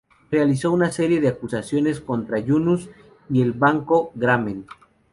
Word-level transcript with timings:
Realizó 0.31 0.71
una 0.71 0.91
serie 0.91 1.21
de 1.21 1.27
acusaciones 1.27 1.99
contra 2.01 2.39
Yunus 2.39 2.89
y 3.29 3.43
el 3.43 3.51
Banco 3.51 4.09
Grameen. 4.15 4.65